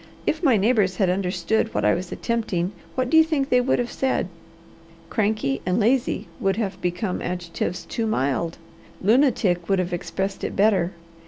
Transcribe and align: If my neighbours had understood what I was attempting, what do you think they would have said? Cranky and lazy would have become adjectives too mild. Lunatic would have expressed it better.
If 0.25 0.41
my 0.41 0.57
neighbours 0.57 0.95
had 0.95 1.11
understood 1.11 1.75
what 1.75 1.85
I 1.85 1.93
was 1.93 2.11
attempting, 2.11 2.71
what 2.95 3.07
do 3.11 3.17
you 3.17 3.23
think 3.23 3.49
they 3.49 3.61
would 3.61 3.77
have 3.77 3.91
said? 3.91 4.29
Cranky 5.11 5.61
and 5.63 5.79
lazy 5.79 6.27
would 6.39 6.55
have 6.55 6.81
become 6.81 7.21
adjectives 7.21 7.85
too 7.85 8.07
mild. 8.07 8.57
Lunatic 8.99 9.69
would 9.69 9.77
have 9.77 9.93
expressed 9.93 10.43
it 10.43 10.55
better. 10.55 10.93